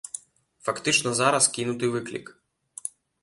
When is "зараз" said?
1.19-1.51